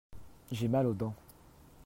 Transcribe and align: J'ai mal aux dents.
J'ai 0.51 0.67
mal 0.67 0.87
aux 0.87 0.93
dents. 0.95 1.13